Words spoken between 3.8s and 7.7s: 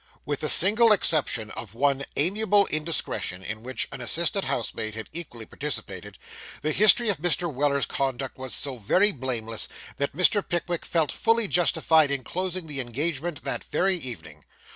an assistant housemaid had equally participated, the history of Mr.